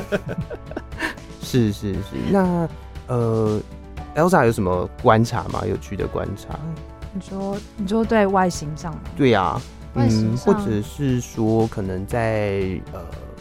[1.40, 2.68] 是是是，那
[3.06, 3.58] 呃
[4.14, 5.62] ，Elsa 有什么观察吗？
[5.66, 6.58] 有趣的观察？
[7.14, 9.00] 你说你说对外形上吗？
[9.16, 9.58] 对呀，
[9.94, 12.60] 嗯，或者是说可能在
[12.92, 13.00] 呃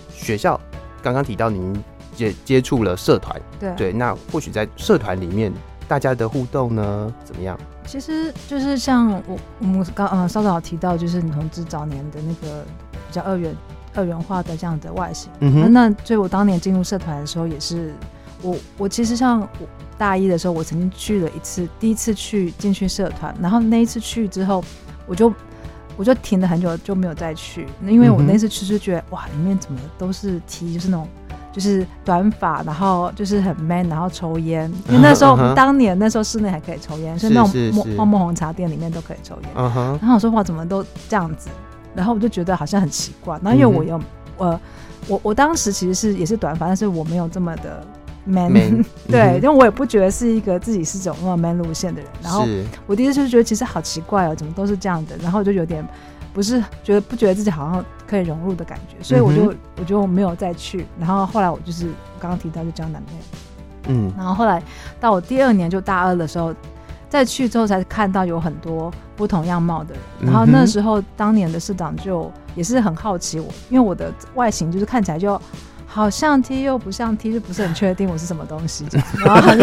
[0.09, 0.57] 学校，
[1.03, 1.75] 刚刚提到您。
[2.17, 5.53] 接接触了社团，对对，那或许在社团里面，
[5.87, 7.57] 大家的互动呢怎么样？
[7.85, 13.55] 其实就是像我我们刚嗯稍早提到，就是女同志早年的那个比较二元
[13.93, 15.31] 二元化的这样的外形。
[15.39, 17.93] 嗯哼，那所以我当年进入社团的时候，也是
[18.41, 19.47] 我我其实像我
[19.97, 24.61] 大一的时候，我曾经去了一次，第一次去进去社团，然后那一次去之后，
[25.05, 25.31] 我就
[25.95, 31.07] 我就停了很久，就没有再去，因为我那次去是觉得哇，里面怎么都是 T，就是那种。
[31.57, 34.71] 就是短发，然后就是很 man，然后抽烟。
[34.89, 39.49] 因为那时候当年那时候室内还可以抽烟，所以那种泡沫红茶店里面都可以抽烟。
[39.55, 41.49] 然后我说哇，怎么都这样子？
[41.95, 43.39] 然后我就觉得好像很奇怪。
[43.41, 43.99] 然后因为我有
[44.37, 44.59] 呃，
[45.07, 47.83] 我我当时其实是也是短发，但是我没有这么的
[48.23, 48.85] man。
[49.09, 52.11] 对，因为我也不觉得是一个自己是走那么 man 路线的人。
[52.21, 52.45] 然后
[52.85, 55.17] 我第一次就觉得其实好奇怪哦，怎么都是这样的？
[55.23, 55.83] 然后我就有点。
[56.33, 60.85] 不是觉得不觉得自己好像可以融入的感觉，所以我就、嗯、我就没有再去。
[60.99, 63.21] 然后后来我就是我刚刚提到就交男朋友，
[63.89, 64.63] 嗯，然后后来
[64.99, 66.55] 到我第二年就大二的时候
[67.09, 70.31] 再去之后，才看到有很多不同样貌的人。
[70.31, 75.39] 然后那时候当年的市长就也是很好奇我，因为我的外形就是看起来就
[75.85, 78.85] 好像 T 又不像 T，就不是很确定我是什么东西。
[79.25, 79.57] 然后很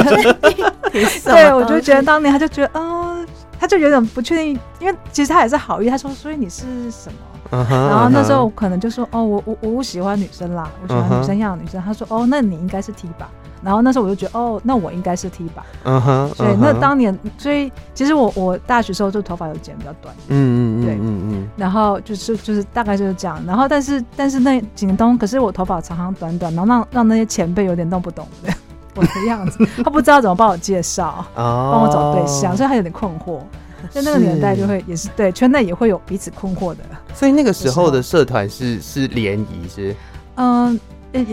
[0.93, 3.27] 对，我就觉得当年他就觉得嗯。
[3.57, 5.89] 他就有点不确定，因为其实他也是好意。
[5.89, 7.19] 他说：“所以你是什么？”
[7.51, 9.19] Uh 然后那时候可能就说：“uh.
[9.19, 11.85] 哦，我我我喜欢女生啦，我喜欢女生样的女生。” uh.
[11.85, 13.29] 他说：“哦，那你应该是 T 吧？”
[13.63, 16.35] 然后那时候我就觉得：“哦，那我应该是 T 吧？” uh uh huh.
[16.35, 21.49] 所以那当年，所以其实我我大学时候就头发有剪比较短，嗯嗯对，嗯嗯。
[21.57, 23.43] 然后就是就是大概就是这样。
[23.47, 28.53] 然后但是但是那几年冬，可是我头发长长短短，然后让让那些前辈有点弄不懂的。
[28.97, 33.41] 我的样子，他不知道怎么帮我介绍，帮我找对象，所以他有点困惑。
[33.93, 36.83] 在那个年代，就会也是对圈内也会有彼此困惑的。
[37.15, 39.95] 所以那个时候的社团是是联谊是？
[40.37, 40.79] 嗯，
[41.13, 41.25] 也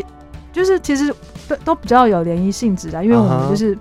[0.54, 1.14] 就是其实
[1.48, 3.78] 都都比较有联谊性质的，因为我们就是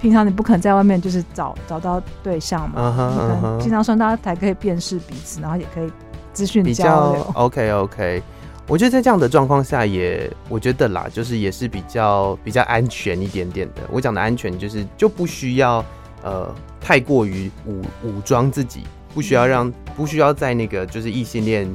[0.00, 5.90] 平常你不可能在外面就是找找到对象嘛，uh uh 可能经常说大家才可以辨识彼此，然后也可以
[6.32, 7.22] 资讯交流。
[7.34, 8.22] OK OK，
[8.68, 13.82] 我觉得在这样的状况下也，我觉得啦，就是也是比较比较安全一点点的。
[13.90, 15.84] 我讲的安全就是就不需要
[16.24, 18.82] 呃太过于武武装自己，
[19.14, 21.72] 不需要让不需要在那个就是异性恋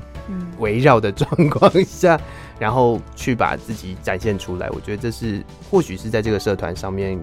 [0.58, 2.22] 围绕的状况下，嗯、
[2.60, 4.70] 然后去把自己展现出来。
[4.72, 7.18] 我觉得这是或许是在这个社团上面。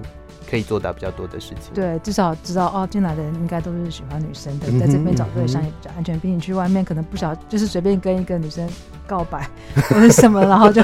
[0.49, 1.75] 可以做到比较多的事情。
[1.75, 6.17] 对，至少知道哦，进来的人应该都是喜欢女生的，在这边找对象也比较安全。
[6.21, 8.65] 比你去外面可能不小，就是随便跟一个女生
[9.09, 10.81] 告白或者什么，然后就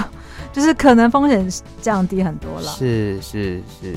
[0.52, 1.48] 就是可能风险
[1.80, 2.72] 降低很多了。
[2.72, 3.94] 是是是，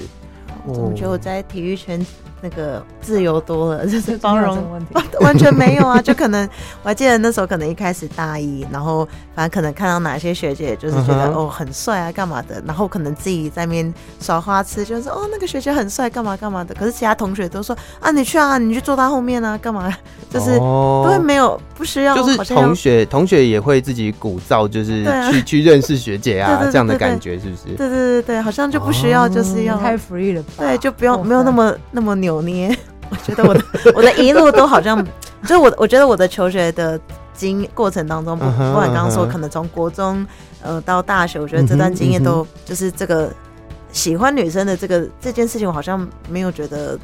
[0.67, 2.05] 我觉得我在体育圈。
[2.45, 5.99] 那个自由多了， 就是包容问题， 完全没有啊！
[5.99, 6.47] 就可能
[6.83, 9.03] 我还记得那时候，可能一开始大一，然后
[9.33, 11.39] 反正可能看到哪些学姐，就是觉得、uh huh.
[11.39, 16.75] 哦很帅啊，干嘛的，然后可能自己在那边耍花痴，就是哦那个学姐很帅，干嘛干嘛的。
[16.75, 19.91] 可是其他同学都说啊，你去啊，你去坐他后面啊，干嘛？
[20.29, 27.75] 就是都会没有不需要，就是同学同学也会自己鼓噪，就是去、啊、去认识学姐啊，这样的感觉是不是？
[27.75, 32.67] 对对对对，好像就不需要，就是要太 free 了，对，就不用没有那么那么扭。
[32.67, 32.77] 捏，
[33.09, 33.63] 我觉得我的
[33.95, 35.03] 我的一路都好像，
[35.43, 36.99] 就是我我觉得我的求学的
[37.33, 40.25] 经过程当中，不不管刚刚说可能从国中
[40.63, 43.31] 呃到大学，我觉得这段经验都就是这个
[43.91, 46.97] 喜欢女生的这个这件事情，我好像没有觉得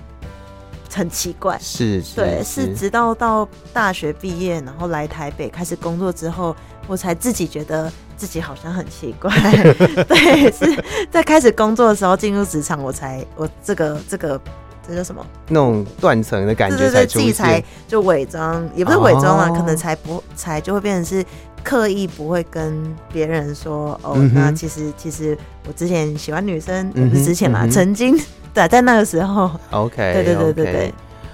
[0.91, 6.55] 很奇怪，是，对，是直到到大学毕业，然后来台北开始工作之后，
[6.87, 9.31] 我才自己觉得自己好像很奇怪，
[10.09, 14.41] 对，是在开始工作的时候进入职场，我才我这个这个。
[14.87, 15.25] 这叫什么？
[15.47, 21.25] 那种断层的感觉才出现，自己才就伪装，也不是伪装啊，哦、可能才不才就会变成是
[21.63, 22.81] 刻意不会跟
[23.13, 24.13] 别人说哦。
[24.15, 28.17] 嗯、那其实其实我之前喜欢女生，不、是之前嘛，嗯、曾经
[28.53, 29.51] 对，在那个时候。
[29.69, 30.93] OK，对对对对对。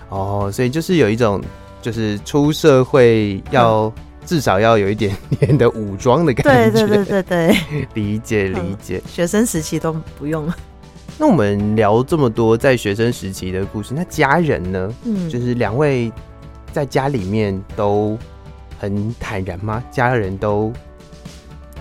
[0.10, 1.42] 哦，所以就是有一种
[1.82, 3.92] 就是出社会要
[4.26, 6.72] 至少要有一点点的武装的感觉。
[6.72, 9.02] 对对对对对， 理解理解。
[9.08, 10.48] 学生时期都不用。
[11.20, 14.94] 那我们聊这么多在学生时期的故事，那家人呢？
[15.04, 16.12] 嗯，就是两位
[16.72, 18.16] 在家里面都
[18.80, 19.84] 很坦然吗？
[19.92, 20.72] 家人都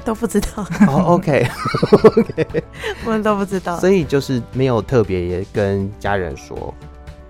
[0.07, 0.67] 都不知道。
[0.89, 2.47] 哦，OK，OK，
[3.05, 6.73] 我们都不知道，所以就是没有特别也跟家人说。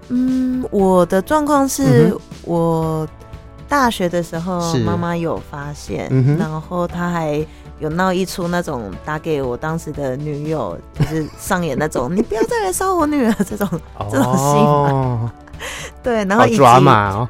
[0.08, 3.04] 嗯，我的状况是我
[3.68, 7.44] 大学的时候，妈妈有发现，嗯、然后她还。
[7.78, 13.68] 有闹一出那种打给我当时的女友，就是上演那种“你不要再来烧我女儿”这种
[14.10, 15.32] 这种戏嘛。
[16.02, 16.62] 对，然后以及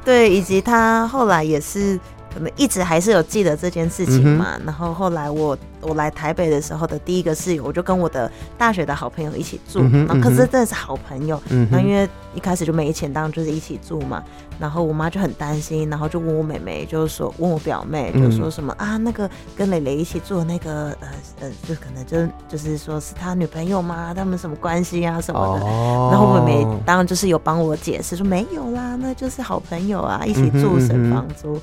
[0.03, 1.99] 对，以及他后来也是
[2.37, 4.59] 可能一直还是有记得这件事情嘛。
[4.63, 9.81] 然后后来我我来台北的时候的第一个室友，我就跟我的大学的好朋友一起住。
[9.81, 14.23] 然后可是真的是好朋友，那因为一开始就没钱，当然就是一起住嘛。
[14.59, 21.07] 然后我妈就很担心，然后就问我妹妹，就是说问我表妹，就说什么、嗯、啊，那个跟蕾蕾一起住的那个呃
[21.41, 22.17] 呃，就可能就
[22.49, 24.15] 就是说是他女朋友吗？
[24.15, 25.63] 他们什么关系啊什么的。
[25.63, 31.61] 哦、然后我妹妹当然就是有帮我解释说没有啦，那就是好朋友啊，一起住省房租。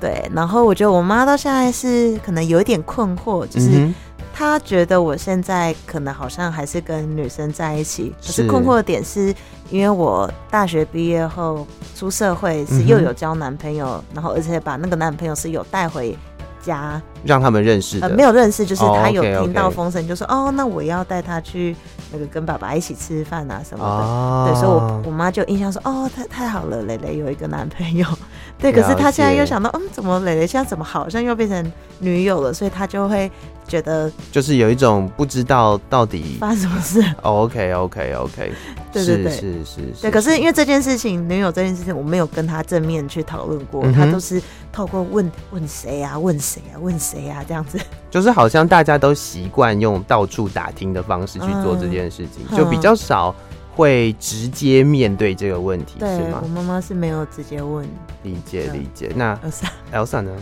[0.00, 3.88] 对，然后我觉得我妈到现在是可能有一点困惑，就是
[4.32, 9.34] 她觉得我现在可能好像还是跟女生在一起，可是困惑的点是。
[9.70, 16.16] 因为我大学毕业后出社会是又有交男朋友，嗯、然后而且把那个男朋友是有带回
[16.62, 18.08] 家，让他们认识的。
[18.08, 20.48] 呃，没有认识，就是他有听到风声，就说、oh, okay, okay.
[20.48, 21.76] 哦，那我要带他去
[22.10, 24.06] 那个跟爸爸一起吃饭啊什么的。
[24.06, 24.48] Oh.
[24.48, 28.06] 对，所以我我妈就印象说，哦，太太好了，蕾蕾有一个男朋友。
[28.58, 32.52] 对，可是他现在又想到，嗯，怎么蕾蕾现在怎么好像又变成女友了？
[32.52, 33.30] 所以他就会。
[33.68, 37.04] 觉得就是有一种不知道到底发生什么事。
[37.20, 38.52] OK OK OK，
[38.90, 40.00] 对对对，是是是。
[40.00, 44.40] 对，可是因为这件事情，女友这件事情，我没有跟他正面去讨论过，他都是
[44.72, 47.78] 透过问问谁啊，问谁啊，问谁啊这样子。
[48.10, 53.34] 就是好像大家都习惯用到处打听的方式去做这件事情，就比较少
[53.78, 56.40] 会直接面对这个问题，是吗？
[56.42, 57.88] 我妈妈是没有直接问。
[58.24, 59.12] 理解理解。
[59.14, 59.38] 那
[59.92, 60.32] Elsa 呢？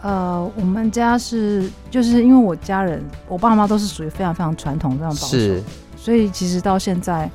[0.00, 5.62] 呃，我们家是就是因为我家人，我爸妈都是属于非常非常传统、非常保守，是
[5.94, 7.30] 所以其实到现在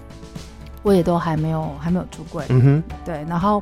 [0.82, 2.44] 我也都还没有还没有出柜。
[2.50, 3.24] 嗯哼，对。
[3.30, 3.62] 然后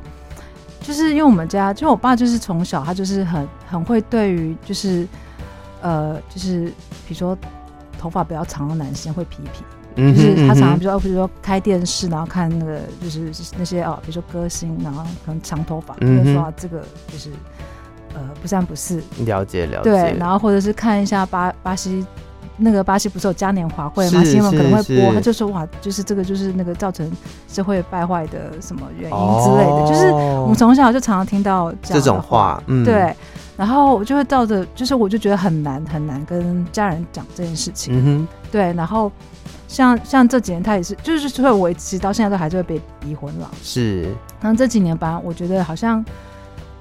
[0.80, 5.06] 就是因为我们家，就我爸就是从小他就是很很会对于就是
[5.82, 6.64] 呃就是
[7.06, 7.36] 比如说
[7.98, 9.62] 头发比较长的男生会皮皮，
[9.96, 17.30] 嗯、就是他常常比如说比如说开电视然后看那个就是那些哦比如说歌星然后可能长头发，就、会说、啊、这个就是。
[18.14, 19.90] 呃，不三不四，了解了解。
[19.90, 22.02] 对，然后或者是看一下巴巴西
[22.56, 24.24] 那个巴西不是有嘉年华会吗？
[24.24, 27.12] 新闻可能会播，他就说哇，就是这个就是那个造成
[27.46, 33.14] 社会败坏的什么原因之类的，哦、就是我们从小就常常听到这，这种话，嗯，对，
[33.54, 39.12] 然后我就会照着，就是我就觉得很难很难跟家人讲这件事情，嗯哼，对，然后
[39.68, 44.02] 像像这几年他也是，就是所以我其实到现在都还是会被逼婚了，是，
[44.40, 46.04] 然后这几年吧，我觉得好像。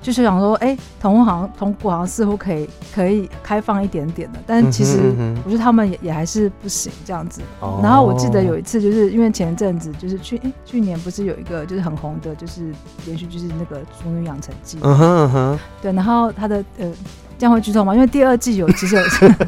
[0.01, 4.99] 就是想说，哎、欸，同婚好像同国好像似乎可以可以开放一点点的，但是其实
[5.43, 7.41] 我觉得他们也也还是不行这样子。
[7.59, 12.71] 嗯、然后我记得有一次，就是因为前阵子就是去，去年不是有一个就是很红的，就是
[13.07, 14.77] 连续就是那个《俗女养成记》。
[14.83, 15.59] 嗯哼嗯哼。
[15.81, 16.91] 对，然后他的呃。
[17.37, 17.93] 这样会剧透吗？
[17.93, 19.01] 因为第二季有其实有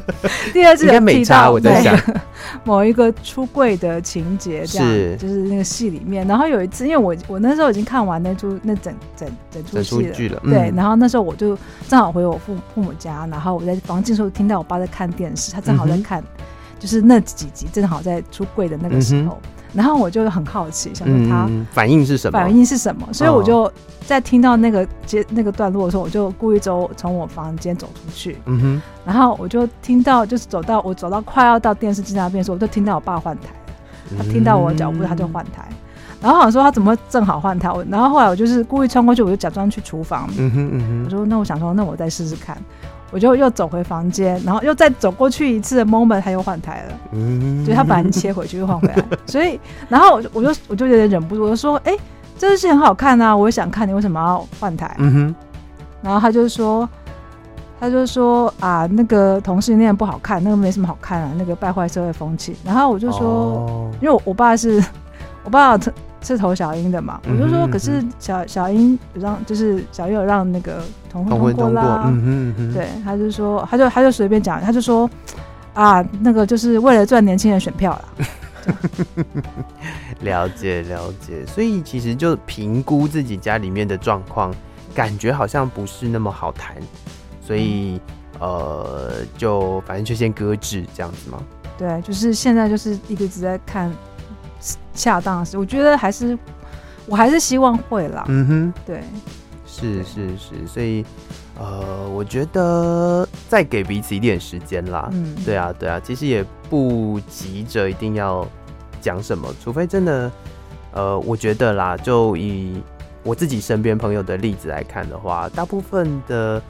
[0.52, 1.98] 第二季有提到我在想
[2.64, 6.28] 某一个出柜的情节，这样是就是那个戏里面。
[6.28, 10.72] 然后有一次，因为我我那时候已经看完那出那整整整出戏了，对。
[10.76, 11.58] 然后那时候我就
[11.88, 16.24] 正好回我父父母家，然后我在房间的时候听到我爸在看电视，他正好在看，
[16.80, 19.40] 就是那几集正好在出柜的那个时候。
[19.44, 22.40] 嗯然后我就很好奇，想说他反应是什么？
[22.40, 23.08] 反应是什么？
[23.12, 23.72] 所以我就
[24.06, 28.38] 在听到那个接那个段落的时候，我就故意走从我房间走出去。
[28.46, 28.82] 嗯哼。
[29.06, 33.44] 然后我就听到，就是走到我走到快要到电视机那边的时候，我就听到我爸换台
[34.32, 35.68] 听到我的脚步，他就换台。
[36.20, 37.72] 然后好像说他怎么会正好换台？
[37.90, 40.28] 然后后来我就是故意穿过去，我就假装去厨房。
[40.38, 41.04] 嗯哼嗯哼。
[41.06, 42.58] 我说那我想说，那我再试试看。
[43.12, 47.00] 我就又走回房间，然后又再走过去一次的 moment，他又换台了。
[47.14, 52.00] 嗯，所以他把你切回去又换回来， 所以然后我就我就我就有点忍不住，我就说：“哎、欸，
[52.38, 55.36] 这部戏很好看啊，我也想看，你为什么要换台？”嗯哼。
[56.02, 56.88] 然后他就说
[57.80, 63.22] ：“他就说啊，那个同性恋不好看，那个没什么好看啊，那个败坏社会风气。”然后我就说
[63.68, 64.84] ：“哦、因为我我爸是
[65.44, 65.78] 我爸。”
[66.28, 67.22] 是投小英的嘛？
[67.24, 72.04] 我就说，可是小小英让就是小英有让那个同婚通过啦。
[72.08, 72.74] 嗯嗯嗯。
[72.74, 75.10] 对，他就说，他就他就随便讲，他就说
[75.74, 78.28] 啊，那个就是为了赚年轻人选票啦。
[80.22, 84.54] 了解了解，所以其实就评估自己家里面的状况，
[84.94, 86.76] 感觉好像不是那么好谈，
[87.42, 88.02] 所以
[88.40, 91.42] 呃，就反正就先搁置这样子嘛。
[91.78, 93.90] 对，就是现在就是一直在看。
[94.94, 96.38] 恰当的事，我觉得还是，
[97.06, 98.26] 我还是希望会啦。
[98.28, 99.04] 嗯哼，对，
[99.66, 101.06] 是是是，所以，
[101.60, 105.10] 呃，我觉得再给彼此一点时间啦。
[105.12, 108.48] 嗯，对啊对啊，其实也不急着一定要
[109.02, 110.32] 讲什么，除非真的，
[110.92, 112.82] 呃，我觉得啦，就以
[113.24, 116.62] 我自己身边朋友的例子来看的话，大部分的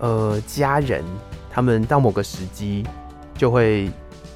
[0.00, 1.04] 呃家人，
[1.50, 2.84] 他们到某个时机
[3.36, 3.90] 就会。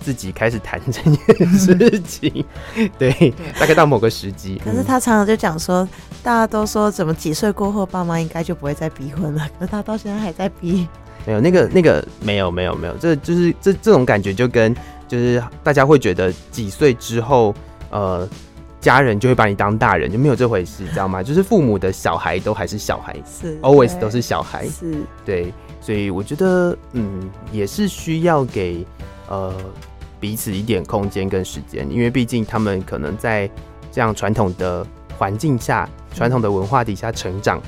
[0.05, 1.00] 自己开始谈这
[1.32, 2.44] 件事情，
[2.98, 4.61] 对，大概到某个时机。
[4.62, 5.88] 可是他常常就讲说，
[6.22, 9.48] 大家都说怎么几岁过后，爸妈应该就不会再逼婚了。
[9.59, 10.86] 可是他到现在还在逼。
[11.26, 14.76] 没有那个那个没有没有没有，这就是这这种感觉就跟
[15.09, 17.55] 就是大家会觉得几岁之后，
[17.90, 18.28] 呃，
[18.78, 21.22] 家人就会把你当大人，就没有这回事，知道吗？
[21.24, 25.50] 就是父母的小孩都还是小孩，是 always 都是小孩，是，对，
[25.80, 28.86] 所以我觉得嗯，也是需要给
[29.28, 29.55] 呃。
[30.24, 33.46] 彼此一点空间跟时间，因为毕竟他们可能在
[33.92, 34.82] 这样传统的
[35.18, 37.60] 环境下、传统的文化底下成长，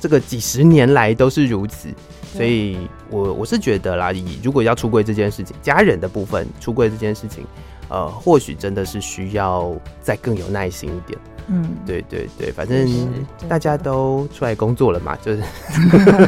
[0.00, 1.88] 这个几十年来都是如此。
[2.32, 2.76] 所以
[3.08, 7.46] 我我是觉得啦，以如果要出柜这件事情，家人的部分出柜这件事情，
[7.88, 11.16] 呃，或许真的是需要再更有耐心一点。
[11.50, 12.86] 嗯，对对对，反正
[13.48, 15.42] 大家都出来工作了嘛，就是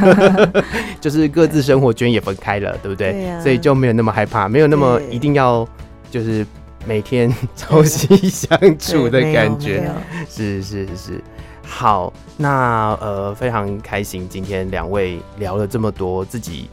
[0.99, 3.11] 就是各自生活圈也分开了，对不对？
[3.11, 5.67] 对啊，所以就没有那么害怕，没有那么一定要
[6.09, 6.45] 就是
[6.87, 9.89] 每天 朝夕相处的感觉。
[10.27, 11.21] 是是是，
[11.63, 16.67] 好，那呃非常开心，今天两位聊了这么多自己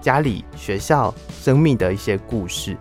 [0.00, 2.74] 家里、学校、生命的一些故事。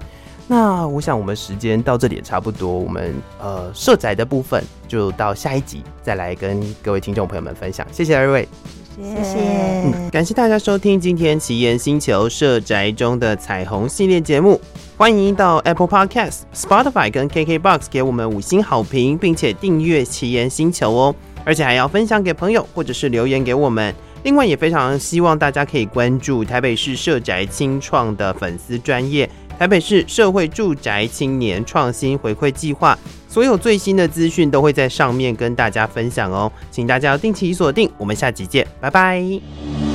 [0.52, 7.86] 那我想我们时间到这里也差不多，我们呃社宅的部分就到下一集再来跟各位听众朋友们分享。
[7.92, 8.50] 谢谢二位，
[8.98, 9.38] 谢谢，
[9.86, 14.60] 嗯，感谢大家收听今天奇岩星球社宅中的彩虹系列节目。
[14.98, 23.94] 欢迎到 Apple Podcast、Spotify 跟 KKBox 给我们五星好评，并且订阅奇岩星球哦，而且还要分享给朋友或者是留言给我们。
[24.24, 29.30] 另外也非常希望大家可以关注台北市社宅青创的粉丝专页。
[29.60, 32.98] 台北市社会住宅青年创新回馈计划，
[33.28, 39.89] 所有最新的资讯都会在上面跟大家分享哦，请大家要定期锁定，我们下集见，拜拜。